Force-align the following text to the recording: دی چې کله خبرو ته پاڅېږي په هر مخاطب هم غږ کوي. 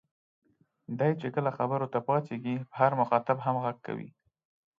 دی 0.99 1.11
چې 1.21 1.27
کله 1.35 1.49
خبرو 1.57 1.91
ته 1.93 1.99
پاڅېږي 2.07 2.55
په 2.69 2.75
هر 2.81 2.91
مخاطب 3.01 3.37
هم 3.45 3.55
غږ 3.63 3.77
کوي. 3.87 4.09